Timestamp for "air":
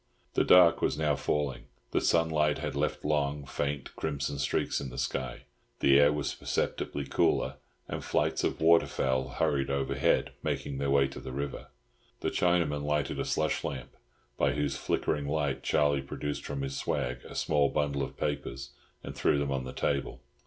5.99-6.11